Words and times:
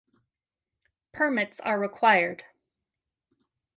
Permits 1.11 1.59
are 1.59 1.77
required. 1.79 2.43